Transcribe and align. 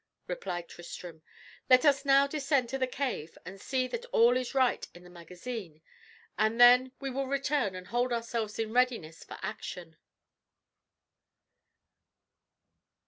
replied 0.25 0.67
Tristram. 0.67 1.21
"Let 1.69 1.85
us 1.85 2.05
now 2.05 2.25
descend 2.25 2.69
to 2.69 2.79
the 2.79 2.87
cave 2.87 3.37
and 3.45 3.61
see 3.61 3.87
that 3.89 4.03
all 4.07 4.35
is 4.35 4.55
right 4.55 4.83
in 4.95 5.03
the 5.03 5.11
magazine, 5.11 5.83
and 6.39 6.59
then 6.59 6.91
we 6.99 7.11
will 7.11 7.27
return 7.27 7.75
and 7.75 7.85
hold 7.85 8.11
ourselves 8.11 8.57
in 8.57 8.73
readiness 8.73 9.23
for 9.23 9.37
action." 9.43 9.97